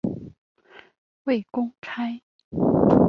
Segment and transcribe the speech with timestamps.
[1.25, 2.23] 未公开